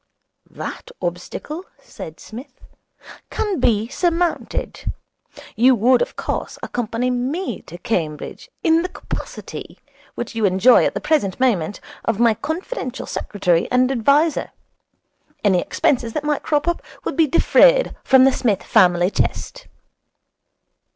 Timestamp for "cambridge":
7.77-8.49